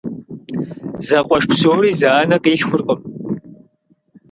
[1.07, 3.01] Зэкъуэш псори зы анэ къилъхуркъым.